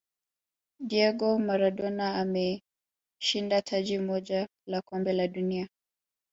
diego 0.89 1.29
maradona 1.47 2.15
ameshinda 2.15 3.61
taji 3.61 3.97
moja 3.99 4.47
la 4.67 4.81
kombe 4.81 5.13
la 5.13 5.27
dunia 5.27 5.67